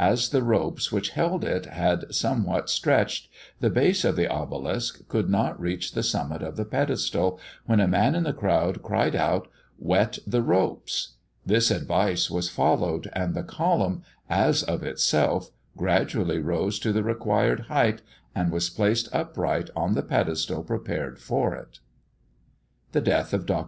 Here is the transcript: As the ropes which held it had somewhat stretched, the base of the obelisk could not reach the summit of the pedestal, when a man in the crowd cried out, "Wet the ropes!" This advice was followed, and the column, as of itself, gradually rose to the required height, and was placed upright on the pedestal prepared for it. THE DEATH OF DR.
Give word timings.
As 0.00 0.30
the 0.30 0.42
ropes 0.42 0.90
which 0.90 1.10
held 1.10 1.44
it 1.44 1.66
had 1.66 2.12
somewhat 2.12 2.68
stretched, 2.68 3.28
the 3.60 3.70
base 3.70 4.04
of 4.04 4.16
the 4.16 4.26
obelisk 4.26 5.06
could 5.06 5.30
not 5.30 5.60
reach 5.60 5.92
the 5.92 6.02
summit 6.02 6.42
of 6.42 6.56
the 6.56 6.64
pedestal, 6.64 7.38
when 7.66 7.78
a 7.78 7.86
man 7.86 8.16
in 8.16 8.24
the 8.24 8.32
crowd 8.32 8.82
cried 8.82 9.14
out, 9.14 9.46
"Wet 9.78 10.18
the 10.26 10.42
ropes!" 10.42 11.12
This 11.46 11.70
advice 11.70 12.28
was 12.28 12.48
followed, 12.48 13.08
and 13.12 13.34
the 13.34 13.44
column, 13.44 14.02
as 14.28 14.64
of 14.64 14.82
itself, 14.82 15.50
gradually 15.76 16.40
rose 16.40 16.80
to 16.80 16.92
the 16.92 17.04
required 17.04 17.66
height, 17.70 18.02
and 18.34 18.50
was 18.50 18.70
placed 18.70 19.08
upright 19.14 19.70
on 19.76 19.94
the 19.94 20.02
pedestal 20.02 20.64
prepared 20.64 21.20
for 21.20 21.54
it. 21.54 21.78
THE 22.90 23.00
DEATH 23.00 23.32
OF 23.32 23.46
DR. 23.46 23.56